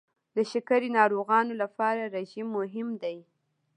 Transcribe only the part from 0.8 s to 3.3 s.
ناروغانو لپاره رژیم مهم دی.